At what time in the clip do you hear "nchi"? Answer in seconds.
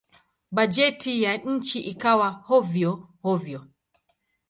1.37-1.79